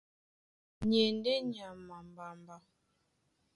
[0.87, 2.55] Ni e ndé nyama a mbamba.